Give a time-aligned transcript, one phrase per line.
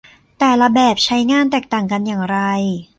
[0.39, 2.37] แต่ละแบบใช้งานแตกต่างกันอย่างไร